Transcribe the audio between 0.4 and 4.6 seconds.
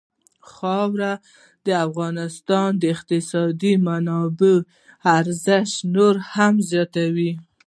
خاوره د افغانستان د اقتصادي منابعو